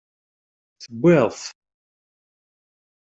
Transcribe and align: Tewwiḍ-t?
Tewwiḍ-t? 0.81 1.41